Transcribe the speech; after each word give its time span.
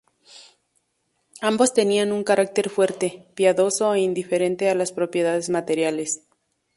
Ambos 1.41 1.75
tenían 1.75 2.11
un 2.11 2.23
carácter 2.23 2.71
fuerte, 2.71 3.27
piadoso 3.35 3.93
e 3.93 3.99
indiferente 3.99 4.67
a 4.67 4.73
las 4.73 4.91
propiedades 4.91 5.51
materiales. 5.51 6.23